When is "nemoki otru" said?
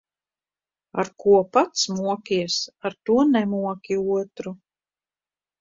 3.37-4.59